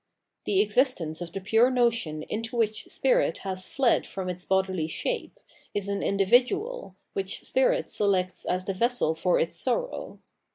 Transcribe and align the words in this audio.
The 0.45 0.61
existence 0.61 1.21
of 1.21 1.31
the 1.31 1.39
pure 1.39 1.69
notion 1.69 2.23
into 2.23 2.55
which 2.57 2.85
spirit 2.85 3.37
has 3.45 3.67
fled 3.67 4.07
from 4.07 4.29
its 4.29 4.45
bodily 4.45 4.87
shape, 4.87 5.39
is 5.75 5.87
an 5.87 6.01
individual, 6.01 6.95
which 7.13 7.41
spirit 7.41 7.87
selects 7.87 8.43
as 8.43 8.65
the 8.65 8.73
vessel 8.73 9.13
for 9.13 9.37
its 9.37 9.55
sorrow. 9.57 10.19